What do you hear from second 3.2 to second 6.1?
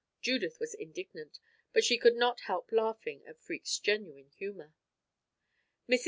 at Freke's genuine humor. Mrs.